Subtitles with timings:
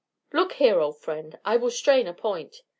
[0.33, 2.63] Look here, old friend, I will strain a point.